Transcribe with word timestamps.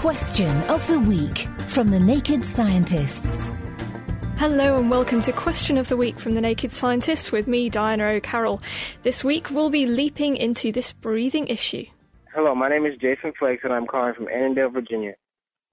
Question 0.00 0.62
of 0.62 0.86
the 0.86 0.98
Week 0.98 1.46
from 1.68 1.88
the 1.88 2.00
Naked 2.00 2.42
Scientists. 2.42 3.52
Hello 4.38 4.78
and 4.78 4.90
welcome 4.90 5.20
to 5.20 5.30
Question 5.30 5.76
of 5.76 5.90
the 5.90 5.96
Week 5.98 6.18
from 6.18 6.34
the 6.34 6.40
Naked 6.40 6.72
Scientists 6.72 7.30
with 7.30 7.46
me, 7.46 7.68
Diana 7.68 8.06
O'Carroll. 8.06 8.62
This 9.02 9.22
week 9.22 9.50
we'll 9.50 9.68
be 9.68 9.84
leaping 9.84 10.38
into 10.38 10.72
this 10.72 10.94
breathing 10.94 11.48
issue. 11.48 11.84
Hello, 12.34 12.54
my 12.54 12.70
name 12.70 12.86
is 12.86 12.94
Jason 12.98 13.34
Flakes 13.38 13.60
and 13.62 13.74
I'm 13.74 13.86
calling 13.86 14.14
from 14.14 14.28
Annandale, 14.28 14.70
Virginia. 14.70 15.12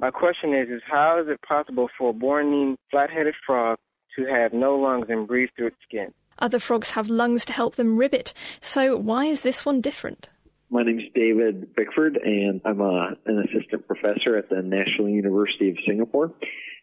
My 0.02 0.12
question 0.12 0.54
is, 0.54 0.68
is 0.68 0.82
how 0.86 1.22
is 1.22 1.30
it 1.30 1.42
possible 1.44 1.88
for 1.98 2.10
a 2.10 2.14
Bornean 2.14 2.76
flat-headed 2.92 3.36
frog 3.46 3.78
to 4.18 4.26
have 4.26 4.52
no 4.52 4.76
lungs 4.76 5.06
and 5.08 5.26
breathe 5.26 5.52
through 5.56 5.68
its 5.68 5.78
skin? 5.88 6.14
Other 6.38 6.60
frogs 6.60 6.92
have 6.92 7.10
lungs 7.10 7.46
to 7.46 7.54
help 7.54 7.76
them 7.76 7.96
ribbit, 7.96 8.34
so 8.60 8.98
why 8.98 9.24
is 9.24 9.44
this 9.44 9.66
one 9.66 9.80
different? 9.80 10.30
My 10.70 10.84
name 10.84 11.00
is 11.00 11.06
David 11.16 11.76
Bickford, 11.76 12.18
and 12.18 12.60
I'm 12.66 12.82
a, 12.82 13.12
an 13.26 13.40
assistant 13.40 13.88
professor 13.88 14.36
at 14.36 14.50
the 14.50 14.62
National 14.62 15.08
University 15.08 15.70
of 15.70 15.78
Singapore. 15.88 16.34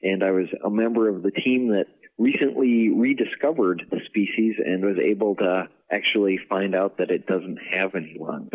And 0.02 0.24
I 0.24 0.30
was 0.30 0.46
a 0.64 0.70
member 0.70 1.06
of 1.10 1.22
the 1.22 1.30
team 1.30 1.68
that 1.68 1.84
recently 2.16 2.88
rediscovered 2.88 3.82
the 3.90 4.00
species 4.06 4.54
and 4.64 4.82
was 4.82 4.96
able 4.96 5.34
to 5.36 5.68
actually 5.92 6.38
find 6.48 6.74
out 6.74 6.96
that 6.96 7.10
it 7.10 7.26
doesn't 7.26 7.58
have 7.58 7.94
any 7.94 8.16
lungs. 8.18 8.52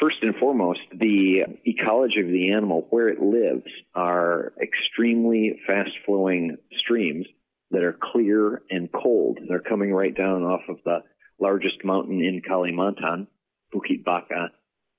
First 0.00 0.18
and 0.22 0.36
foremost, 0.36 0.80
the 0.92 1.40
ecology 1.64 2.20
of 2.20 2.28
the 2.28 2.52
animal, 2.52 2.86
where 2.90 3.08
it 3.08 3.20
lives, 3.20 3.70
are 3.96 4.52
extremely 4.62 5.60
fast 5.66 5.90
flowing 6.06 6.56
streams 6.78 7.26
that 7.72 7.82
are 7.82 7.98
clear 8.00 8.62
and 8.70 8.88
cold. 8.92 9.40
They're 9.48 9.58
coming 9.58 9.92
right 9.92 10.16
down 10.16 10.44
off 10.44 10.62
of 10.68 10.76
the 10.84 11.00
largest 11.40 11.84
mountain 11.84 12.20
in 12.20 12.42
Kalimantan 12.48 13.26
Bukit 13.72 14.04
Baka, 14.04 14.50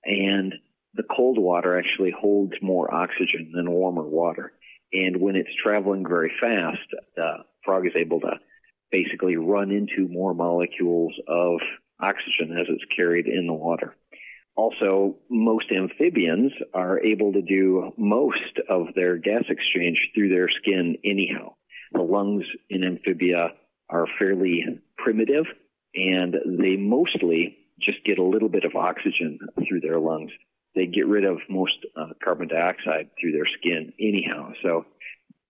and 0.05 0.53
the 0.95 1.03
cold 1.15 1.37
water 1.39 1.77
actually 1.77 2.11
holds 2.11 2.53
more 2.61 2.93
oxygen 2.93 3.51
than 3.53 3.71
warmer 3.71 4.03
water. 4.03 4.53
And 4.91 5.19
when 5.19 5.35
it's 5.35 5.49
traveling 5.61 6.05
very 6.07 6.31
fast, 6.39 6.87
the 7.15 7.37
frog 7.65 7.87
is 7.87 7.93
able 7.95 8.19
to 8.21 8.39
basically 8.91 9.37
run 9.37 9.71
into 9.71 10.07
more 10.07 10.35
molecules 10.35 11.13
of 11.27 11.59
oxygen 11.99 12.57
as 12.59 12.67
it's 12.69 12.85
carried 12.95 13.25
in 13.25 13.47
the 13.47 13.53
water. 13.53 13.95
Also, 14.55 15.15
most 15.31 15.65
amphibians 15.71 16.51
are 16.75 16.99
able 16.99 17.33
to 17.33 17.41
do 17.41 17.91
most 17.97 18.59
of 18.69 18.87
their 18.95 19.17
gas 19.17 19.45
exchange 19.49 19.97
through 20.13 20.29
their 20.29 20.47
skin 20.61 20.95
anyhow. 21.03 21.53
The 21.91 22.01
lungs 22.01 22.45
in 22.69 22.83
amphibia 22.83 23.53
are 23.89 24.05
fairly 24.19 24.63
primitive 24.97 25.45
and 25.95 26.35
they 26.59 26.75
mostly 26.75 27.57
just 27.81 28.03
get 28.05 28.19
a 28.19 28.23
little 28.23 28.49
bit 28.49 28.65
of 28.65 28.75
oxygen 28.75 29.39
through 29.67 29.81
their 29.81 29.99
lungs. 29.99 30.31
They 30.75 30.87
get 30.87 31.07
rid 31.07 31.23
of 31.23 31.37
most 31.49 31.77
uh, 31.95 32.13
carbon 32.23 32.47
dioxide 32.47 33.09
through 33.19 33.33
their 33.33 33.47
skin 33.59 33.93
anyhow. 33.99 34.53
So 34.63 34.85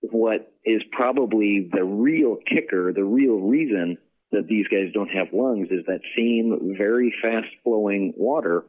what 0.01 0.51
is 0.65 0.81
probably 0.91 1.69
the 1.71 1.83
real 1.83 2.37
kicker, 2.47 2.91
the 2.93 3.05
real 3.05 3.35
reason 3.35 3.97
that 4.31 4.47
these 4.47 4.67
guys 4.67 4.91
don't 4.93 5.09
have 5.09 5.27
lungs 5.31 5.69
is 5.71 5.85
that 5.87 6.01
same 6.17 6.75
very 6.77 7.13
fast 7.21 7.47
flowing 7.63 8.13
water 8.17 8.65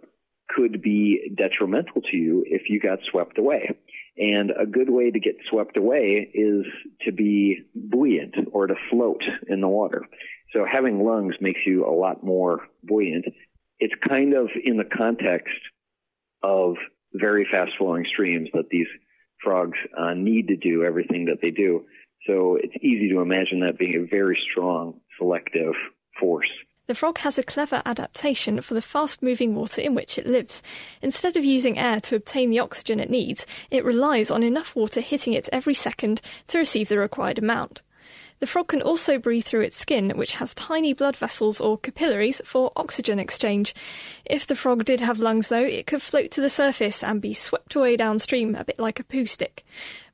could 0.49 0.83
be 0.83 1.35
detrimental 1.37 2.03
to 2.03 2.17
you 2.17 2.45
if 2.47 2.69
you 2.69 2.79
got 2.79 2.99
swept 3.11 3.39
away. 3.39 3.71
And 4.17 4.51
a 4.51 4.67
good 4.67 4.91
way 4.91 5.11
to 5.11 5.19
get 5.19 5.37
swept 5.51 5.77
away 5.77 6.31
is 6.33 6.65
to 7.03 7.13
be 7.13 7.63
buoyant 7.75 8.37
or 8.53 8.69
to 8.69 8.75
float 8.91 9.23
in 9.49 9.61
the 9.61 9.69
water. 9.69 10.03
So 10.53 10.65
having 10.71 11.05
lungs 11.05 11.35
makes 11.41 11.61
you 11.67 11.87
a 11.87 11.91
lot 11.91 12.23
more 12.23 12.69
buoyant 12.83 13.27
it's 13.81 13.95
kind 14.07 14.35
of 14.35 14.49
in 14.65 14.77
the 14.77 14.85
context 14.85 15.55
of 16.43 16.77
very 17.13 17.47
fast 17.51 17.73
flowing 17.79 18.07
streams 18.11 18.49
that 18.55 18.69
these 18.71 18.87
frogs 19.43 19.79
uh, 19.99 20.15
need 20.15 20.49
to 20.49 20.57
do 20.57 20.85
everything 20.85 21.27
that 21.27 21.39
they 21.43 21.51
do. 21.51 21.85
So 22.27 22.57
it's 22.61 22.75
easy 22.83 23.11
to 23.11 23.21
imagine 23.21 23.61
that 23.61 23.79
being 23.79 23.95
a 23.97 24.09
very 24.09 24.39
strong 24.51 25.01
selective 25.19 25.75
force. 26.19 26.49
The 26.87 26.95
frog 26.95 27.19
has 27.19 27.39
a 27.39 27.43
clever 27.43 27.83
adaptation 27.87 28.61
for 28.61 28.75
the 28.75 28.83
fast 28.83 29.23
moving 29.23 29.55
water 29.55 29.81
in 29.81 29.95
which 29.95 30.19
it 30.19 30.27
lives. 30.27 30.63
Instead 31.03 31.37
of 31.37 31.45
using 31.45 31.79
air 31.79 32.01
to 32.03 32.17
obtain 32.17 32.51
the 32.51 32.59
oxygen 32.59 33.01
it 33.01 33.11
needs, 33.11 33.47
it 33.71 33.85
relies 33.85 34.31
on 34.31 34.43
enough 34.43 34.77
water 34.77 35.01
hitting 35.01 35.33
it 35.33 35.49
every 35.53 35.75
second 35.75 36.21
to 36.49 36.59
receive 36.59 36.89
the 36.89 36.99
required 36.99 37.39
amount. 37.39 37.83
The 38.41 38.47
frog 38.47 38.69
can 38.69 38.83
also 38.83 39.19
breathe 39.19 39.45
through 39.45 39.63
its 39.63 39.79
skin, 39.79 40.11
which 40.17 40.35
has 40.35 40.55
tiny 40.55 40.93
blood 40.93 41.17
vessels 41.17 41.61
or 41.61 41.79
capillaries 41.79 42.43
for 42.45 42.73
oxygen 42.77 43.19
exchange. 43.19 43.75
If 44.25 44.47
the 44.47 44.57
frog 44.57 44.85
did 44.85 45.01
have 45.01 45.19
lungs, 45.19 45.49
though, 45.49 45.65
it 45.65 45.87
could 45.87 46.03
float 46.03 46.31
to 46.33 46.41
the 46.41 46.51
surface 46.51 47.03
and 47.03 47.23
be 47.23 47.33
swept 47.33 47.75
away 47.75 47.97
downstream, 47.97 48.55
a 48.55 48.65
bit 48.65 48.79
like 48.79 49.01
a 49.01 49.05
poo 49.05 49.27
stick. 49.27 49.65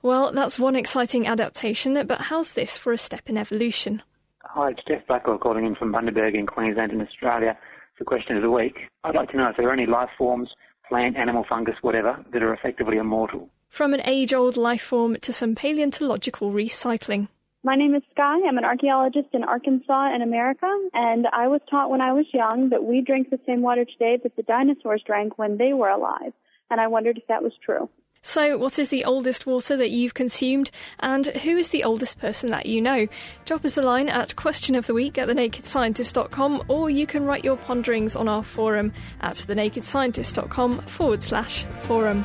Well, 0.02 0.32
that's 0.32 0.58
one 0.58 0.76
exciting 0.76 1.26
adaptation, 1.26 1.94
but 2.06 2.20
how's 2.22 2.52
this 2.52 2.78
for 2.78 2.92
a 2.92 2.98
step 2.98 3.28
in 3.28 3.36
evolution? 3.36 4.02
Hi, 4.44 4.70
it's 4.70 4.80
Jeff 4.86 5.06
Blackwell 5.06 5.38
calling 5.38 5.64
in 5.64 5.74
from 5.74 5.92
Bundaberg 5.92 6.34
in 6.34 6.46
Queensland 6.46 6.92
in 6.92 7.00
Australia. 7.00 7.56
The 7.98 8.04
question 8.04 8.36
of 8.36 8.42
the 8.42 8.50
week. 8.50 8.78
I'd 9.04 9.14
like 9.14 9.30
to 9.30 9.36
know 9.36 9.48
if 9.48 9.56
there 9.56 9.68
are 9.68 9.72
any 9.72 9.86
life 9.86 10.08
forms, 10.16 10.48
plant, 10.88 11.16
animal, 11.16 11.44
fungus, 11.48 11.76
whatever, 11.82 12.24
that 12.32 12.42
are 12.42 12.54
effectively 12.54 12.96
immortal. 12.96 13.48
From 13.68 13.94
an 13.94 14.02
age 14.04 14.34
old 14.34 14.56
life 14.56 14.82
form 14.82 15.16
to 15.20 15.32
some 15.32 15.54
paleontological 15.54 16.50
recycling. 16.52 17.28
My 17.62 17.76
name 17.76 17.94
is 17.94 18.02
Sky. 18.12 18.38
I'm 18.48 18.56
an 18.56 18.64
archaeologist 18.64 19.28
in 19.34 19.44
Arkansas 19.44 20.14
in 20.14 20.22
America, 20.22 20.66
and 20.94 21.26
I 21.30 21.48
was 21.48 21.60
taught 21.70 21.90
when 21.90 22.00
I 22.00 22.14
was 22.14 22.24
young 22.32 22.70
that 22.70 22.84
we 22.84 23.02
drink 23.02 23.28
the 23.28 23.40
same 23.46 23.60
water 23.60 23.84
today 23.84 24.18
that 24.22 24.34
the 24.34 24.42
dinosaurs 24.42 25.02
drank 25.04 25.38
when 25.38 25.58
they 25.58 25.74
were 25.74 25.90
alive, 25.90 26.32
and 26.70 26.80
I 26.80 26.86
wondered 26.86 27.18
if 27.18 27.26
that 27.28 27.42
was 27.42 27.52
true. 27.62 27.90
So, 28.22 28.56
what 28.56 28.78
is 28.78 28.88
the 28.88 29.04
oldest 29.04 29.44
water 29.44 29.76
that 29.76 29.90
you've 29.90 30.14
consumed, 30.14 30.70
and 31.00 31.26
who 31.26 31.58
is 31.58 31.68
the 31.68 31.84
oldest 31.84 32.18
person 32.18 32.48
that 32.48 32.64
you 32.64 32.80
know? 32.80 33.08
Drop 33.44 33.66
us 33.66 33.76
a 33.76 33.82
line 33.82 34.08
at 34.08 34.36
questionoftheweek 34.36 35.18
at 35.18 35.28
thenakedscientist.com, 35.28 36.64
or 36.68 36.88
you 36.88 37.06
can 37.06 37.26
write 37.26 37.44
your 37.44 37.58
ponderings 37.58 38.16
on 38.16 38.26
our 38.26 38.42
forum 38.42 38.92
at 39.20 39.36
thenakedscientist.com 39.36 40.80
forward 40.82 41.22
slash 41.22 41.64
forum. 41.82 42.24